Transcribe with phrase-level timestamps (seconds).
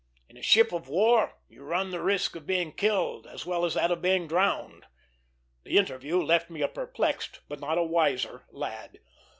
[0.27, 3.75] "In a ship of war you run the risk of being killed as well as
[3.75, 4.85] that of being drowned."
[5.63, 8.97] The interview left me a perplexed but not a wiser lad.